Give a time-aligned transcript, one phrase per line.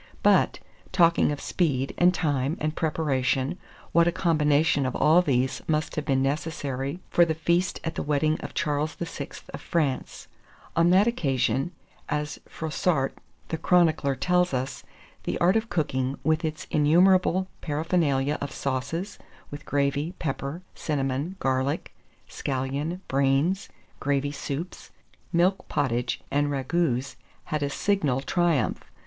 [0.23, 0.57] But,
[0.91, 3.59] talking of speed, and time, and preparation,
[3.91, 8.01] what a combination of all these must have been necessary for the feast at the
[8.01, 9.27] wedding of Charles VI.
[9.53, 10.27] of France.
[10.75, 11.71] On that occasion,
[12.09, 13.13] as Froissart
[13.49, 14.83] the chronicler tells us,
[15.25, 19.19] the art of cooking, with its innumerable paraphernalia of sauces,
[19.51, 21.93] with gravy, pepper, cinnamon, garlic,
[22.27, 24.89] scallion, brains, gravy soups,
[25.31, 28.83] milk potage, and ragoûts, had a signal triumph.